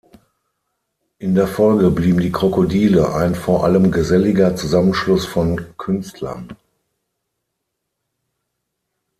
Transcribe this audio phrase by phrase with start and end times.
[1.19, 6.49] In der Folge blieben die Krokodile ein vor allem geselliger Zusammenschluss von Künstlern.